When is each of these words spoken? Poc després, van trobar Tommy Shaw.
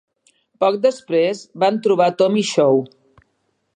Poc 0.63 0.77
després, 0.85 1.41
van 1.65 1.77
trobar 1.89 2.07
Tommy 2.23 2.47
Shaw. 2.53 2.83